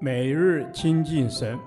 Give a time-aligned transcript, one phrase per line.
[0.00, 1.58] 每日亲近神，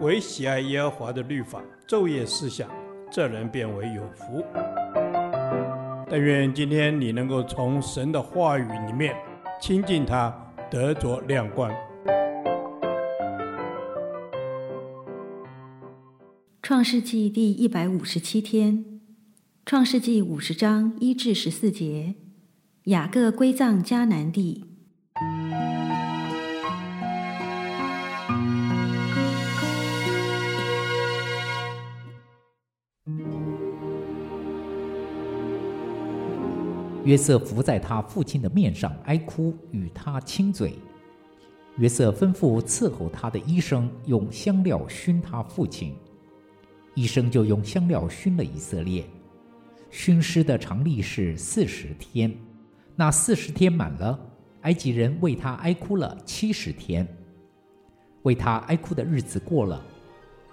[0.00, 2.70] 唯喜爱耶和华的律法，昼夜思想，
[3.10, 4.44] 这人便为有福。
[6.08, 9.14] 但愿今天你能够从神的话语里面
[9.60, 10.34] 亲近他，
[10.70, 11.70] 得着亮光。
[16.62, 19.00] 创世纪第一百五十七天，
[19.66, 22.14] 创世纪五十章一至十四节，
[22.84, 24.69] 雅各归葬迦南地。
[37.04, 40.74] 约瑟伏在他父亲的面上哀哭，与他亲嘴。
[41.76, 45.94] 约瑟吩咐伺候他的医生用香料熏他父亲，
[46.94, 49.04] 医生就用香料熏了以色列。
[49.90, 52.32] 熏尸的常例是四十天，
[52.94, 54.18] 那四十天满了，
[54.62, 57.06] 埃及人为他哀哭了七十天。
[58.22, 59.82] 为他哀哭的日子过了，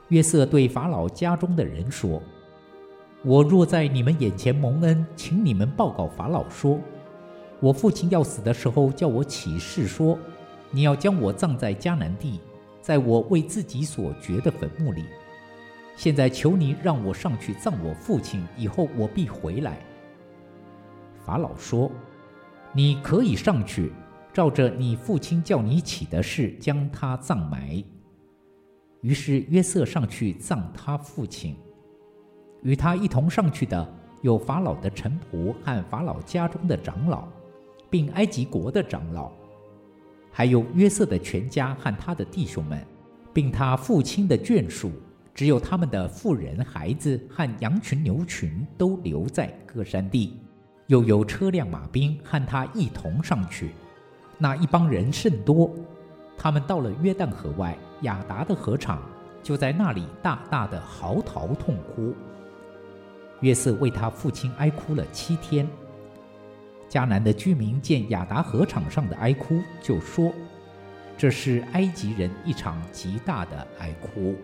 [0.07, 2.21] 约瑟对法老家中的人说。
[3.27, 6.79] 我若在你们眼前蒙恩，请你们报告法老说：
[7.59, 10.17] 我父亲要死的时候，叫我起誓说，
[10.71, 12.39] 你要将我葬在迦南地，
[12.81, 15.03] 在我为自己所掘的坟墓里。
[15.97, 19.77] 现在求你让我上去葬我父亲，以后我必回来。
[21.19, 21.91] 法老说：
[22.71, 23.91] 你可以上去，
[24.31, 27.83] 照着你父亲叫你起的事，将他葬埋。
[29.01, 31.57] 于是约瑟上去葬他父亲。
[32.63, 33.87] 与他一同上去的
[34.21, 37.27] 有法老的臣仆和法老家中的长老，
[37.89, 39.31] 并埃及国的长老，
[40.31, 42.83] 还有约瑟的全家和他的弟兄们，
[43.33, 44.91] 并他父亲的眷属，
[45.33, 50.39] 只有他们的妇人、孩子和羊群、牛群都留在歌山地，
[50.87, 53.71] 又有车辆、马兵和他一同上去。
[54.39, 55.71] 那一帮人甚多，
[56.37, 59.01] 他们到了约旦河外亚达的河场，
[59.41, 62.13] 就在那里大大的嚎啕痛哭。
[63.41, 65.67] 约瑟为他父亲哀哭了七天。
[66.89, 70.33] 迦南的居民见亚达河场上的哀哭，就说
[71.17, 74.35] ：“这是埃及人一场极大的哀哭。”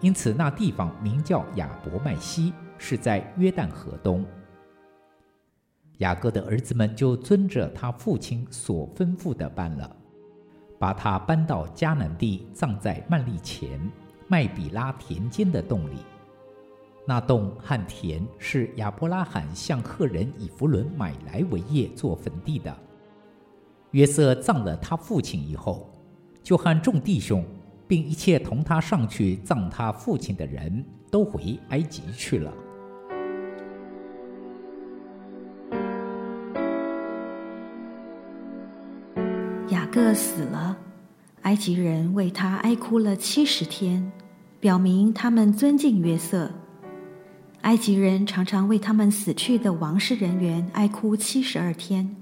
[0.00, 4.24] 因此，那地方名叫亚伯麦西，是在约旦河东。
[5.98, 9.96] 雅各的儿子们就遵着他父亲所吩咐的办了，
[10.78, 13.80] 把他搬到迦南地，葬在曼利前
[14.28, 15.96] 麦比拉田间的洞里。
[17.08, 22.76] 那洞和田是亚伯拉罕向赫人以弗伦买来为业做坟地的。
[23.92, 25.88] 约瑟葬了他父亲以后，
[26.42, 27.44] 就和众弟兄，
[27.86, 32.52] 并一切同他上去葬他父亲的人都回埃及去了。
[39.68, 40.76] 雅各死了，
[41.42, 44.10] 埃及人为他哀哭了七十天，
[44.58, 46.50] 表明他们尊敬约瑟。
[47.66, 52.14] 埃及人常常为他们死去的王室人员哀哭七十二天，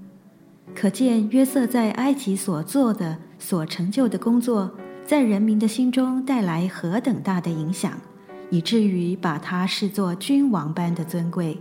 [0.73, 4.71] 可见约瑟在埃及所做的、所成就的工作，
[5.05, 7.93] 在人民的心中带来何等大的影响，
[8.49, 11.55] 以至于把他视作君王般的尊贵。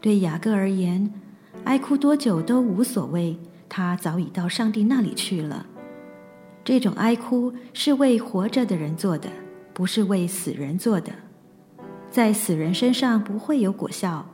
[0.00, 1.12] 对雅各而言，
[1.64, 3.36] 哀哭多久都无所谓，
[3.68, 5.66] 他早已到上帝那里去了。
[6.62, 9.28] 这种哀哭是为活着的人做的，
[9.74, 11.12] 不是为死人做的。
[12.12, 14.26] 在死人身上不会有果效，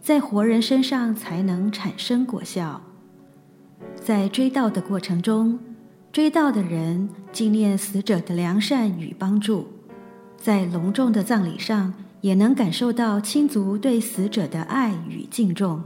[0.00, 2.80] 在活人身上才能产生果效。
[3.94, 5.58] 在追悼的过程中，
[6.10, 9.68] 追悼的人纪念死者的良善与帮助，
[10.38, 15.82] 在隆重的葬礼上也能感受到亲族对死者的爱与敬重。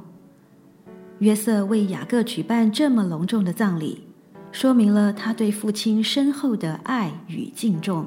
[1.19, 4.05] 约瑟为雅各举办这么隆重的葬礼，
[4.53, 8.07] 说明了他对父亲深厚的爱与敬重。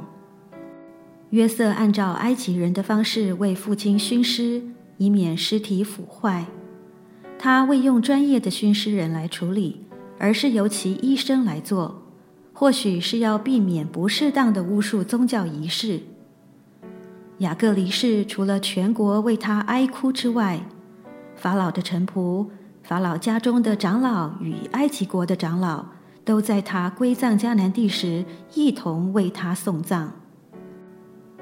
[1.32, 4.62] 约瑟按照埃及人的方式为父亲熏尸，
[4.98, 6.46] 以免尸体腐坏。
[7.38, 9.82] 他未用专业的熏尸人来处理，
[10.18, 12.04] 而是由其医生来做，
[12.54, 16.00] 或许是要避免不适当的巫术宗教仪式。
[17.40, 20.62] 雅各离世，除了全国为他哀哭之外，
[21.36, 22.48] 法老的臣仆、
[22.82, 25.86] 法老家中的长老与埃及国的长老，
[26.24, 28.24] 都在他归葬迦南地时
[28.54, 30.14] 一同为他送葬。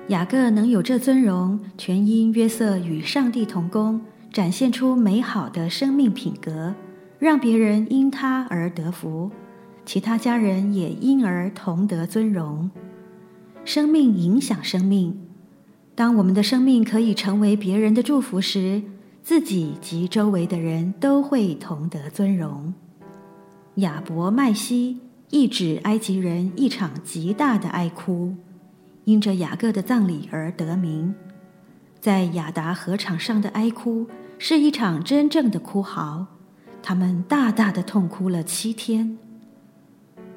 [0.09, 4.01] 雅各能有这尊荣，全因约瑟与上帝同工，
[4.33, 6.75] 展现出美好的生命品格，
[7.19, 9.31] 让别人因他而得福，
[9.85, 12.69] 其他家人也因而同得尊荣。
[13.63, 15.17] 生命影响生命，
[15.95, 18.83] 当我们的生命可以成为别人的祝福时，
[19.23, 22.73] 自己及周围的人都会同得尊荣。
[23.75, 28.35] 亚伯麦西一指埃及人一场极大的哀哭，
[29.05, 31.13] 因着雅各的葬礼而得名。
[31.99, 34.07] 在雅达河场上的哀哭
[34.37, 36.27] 是一场真正的哭嚎，
[36.81, 39.17] 他们大大的痛哭了七天。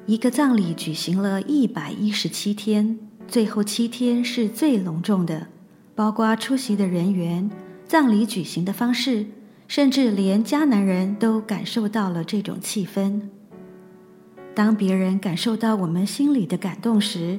[0.05, 2.97] 一个葬礼举行了一百一十七天，
[3.27, 5.47] 最后七天是最隆重的，
[5.93, 7.49] 包括出席的人员、
[7.85, 9.25] 葬礼举行的方式，
[9.67, 13.21] 甚至连迦南人都感受到了这种气氛。
[14.55, 17.37] 当别人感受到我们心里的感动时，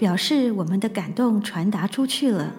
[0.00, 2.54] 表示我们的感动传达出去了。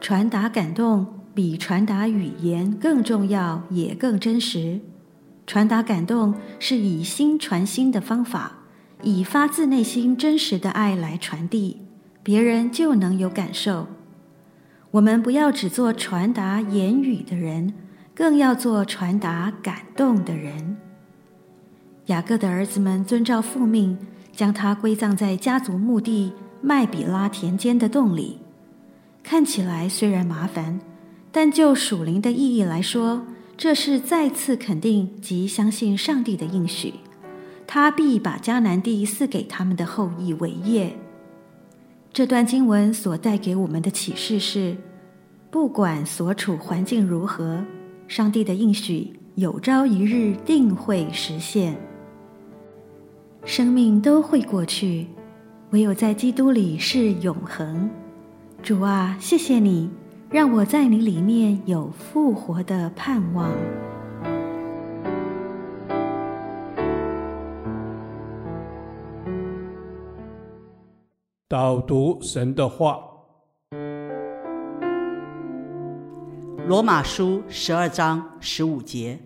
[0.00, 4.80] 传达感动比传达语言更重要，也更真实。
[5.46, 8.56] 传达感动是以心传心的方法，
[9.04, 11.82] 以发自内心真实的爱来传递，
[12.24, 13.86] 别人就能有感受。
[14.90, 17.74] 我们不要只做传达言语的人，
[18.12, 20.78] 更要做传达感动的人。
[22.06, 23.96] 雅各的儿子们遵照父命，
[24.34, 28.38] 将他归葬在家族墓地麦比拉田间的洞里。
[29.22, 30.80] 看起来虽然麻烦，
[31.32, 33.22] 但就属灵的意义来说，
[33.56, 36.94] 这是再次肯定及相信上帝的应许，
[37.66, 40.94] 他必把迦南地赐给他们的后裔为业。
[42.12, 44.76] 这段经文所带给我们的启示是：
[45.50, 47.64] 不管所处环境如何，
[48.06, 51.76] 上帝的应许有朝一日定会实现。
[53.46, 55.06] 生命都会过去，
[55.70, 57.90] 唯有在基督里是永恒。
[58.62, 59.90] 主啊，谢谢你，
[60.30, 63.50] 让我在你里面有复活的盼望。
[71.46, 72.98] 导读神的话，
[76.66, 79.18] 罗马书十二章十五节：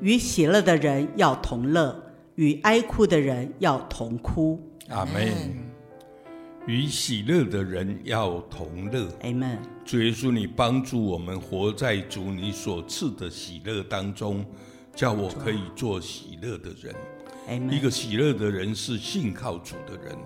[0.00, 4.60] 与喜乐的人要同乐，与哀哭的人要同哭。
[4.88, 5.32] 阿门。
[6.66, 9.06] 与喜乐的人要同乐。
[9.22, 9.58] Amen。
[9.84, 14.44] 主耶稣，你帮助我们活在主你所赐的喜乐当中，
[14.94, 16.94] 叫我可以做喜乐的人。
[17.48, 17.70] Amen。
[17.70, 20.16] 一个喜乐的人是信靠主的人，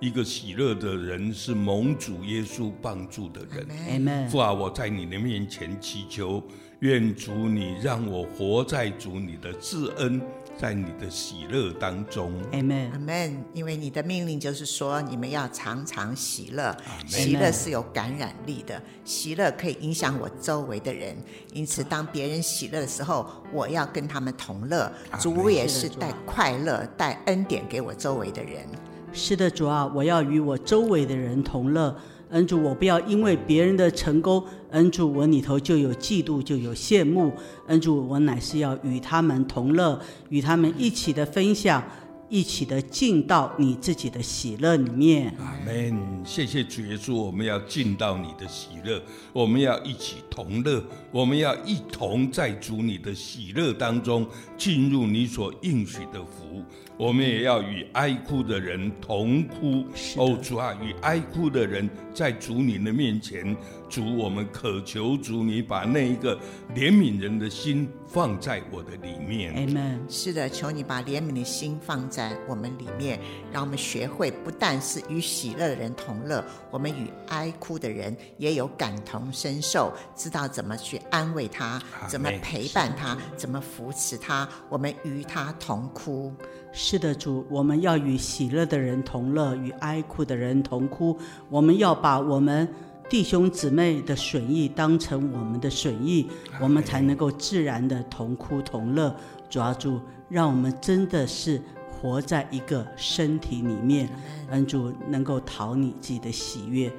[0.00, 3.66] 一个喜乐的人是蒙主耶稣帮助的人。
[3.90, 4.28] Amen。
[4.30, 6.42] 父啊，我在你的面前祈求，
[6.80, 10.22] 愿主你让我活在主你的至恩。
[10.62, 13.38] 在你的喜乐当中，Amen，Amen。
[13.52, 16.72] 因为你的命令就是说，你们要常常喜乐。
[16.86, 21.16] Amen 喜乐是有感染力的，喜乐可以影响我周围的人。
[21.52, 24.88] 因此，当别人喜乐的时候，我要跟他们同乐。
[25.18, 28.64] 主也是带快乐、带恩典给我周围的人。
[29.12, 31.92] 是的，主啊，我要与我周围的人同乐。
[32.32, 37.30] 恩主，我不要因为别人的成功，恩主，我里头就有嫉妒，就有羡慕。
[37.66, 40.00] 恩主，我乃是要与他们同乐，
[40.30, 41.84] 与他们一起的分享。
[42.32, 45.34] 一起的进到你自己的喜乐里面。
[45.38, 46.22] 阿门。
[46.24, 49.02] 谢谢主耶稣，我们要进到你的喜乐，
[49.34, 54.26] 我们要一起同乐，我们要一同在主你的喜乐当中
[54.56, 56.64] 进入你所应许的福。
[56.96, 59.84] 我们也要与哀哭的人同哭。
[60.16, 63.54] 哦，主啊，与哀哭的人在主你的面前，
[63.90, 66.34] 主，我们渴求主你把那一个
[66.74, 69.52] 怜悯人的心放在我的里面。
[69.54, 70.00] 阿门。
[70.08, 72.21] 是的，求你把怜悯的心放在。
[72.22, 73.18] 在我们里面，
[73.50, 84.48] 让我们学会不但是与喜乐的人同乐，我们与哀哭的人也有感同身受，知道怎么去安慰他，怎么陪伴他，怎么扶持他。
[84.68, 86.32] 我们与他同哭。
[86.72, 91.18] 是的，主，我们要与喜乐的人同乐，与哀哭的人同哭。
[91.48, 92.68] 我们要把我们
[93.10, 96.28] 弟兄姊妹的损益当成我们的损益，
[96.60, 99.12] 我们才能够自然的同哭同乐。
[99.50, 101.60] 主啊，主，让我们真的是。
[102.02, 104.08] 活在一个身体里面，
[104.50, 106.90] 恩主能够讨你自己的喜悦，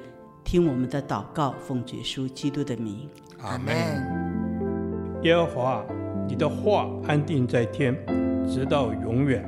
[0.46, 3.10] 听我们的祷告，奉主耶稣基督的名，
[3.42, 3.76] 阿门。
[5.24, 5.86] 耶和华，
[6.26, 7.94] 你的话安定在天，
[8.48, 9.44] 直到永远。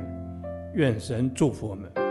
[0.74, 2.05] 愿神祝福我们。